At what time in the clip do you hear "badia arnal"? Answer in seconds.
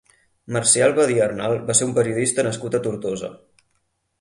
0.99-1.53